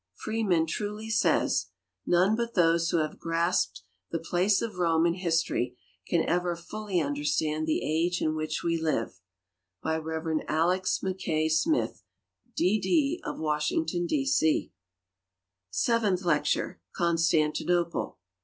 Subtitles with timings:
[0.15, 1.67] Freeman truly says:"
[2.07, 5.77] None but those who havegrasjicd the place of Rome in history
[6.07, 9.19] can ever fully understand the age in which we live."
[9.83, 10.39] By Rev.
[10.47, 11.03] Alex.
[11.03, 12.01] Mackay Smith,
[12.55, 13.21] D.
[13.23, 14.25] I)., of Washington, D.
[14.25, 14.71] C.
[15.69, 18.15] Seventh lecture— Constantinoi)le.